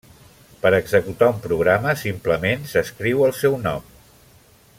[0.63, 3.89] Per executar un programa simplement s'escriu el seu nom.